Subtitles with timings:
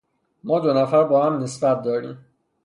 [0.43, 2.25] ما دو نفر با هم نسبت داریم.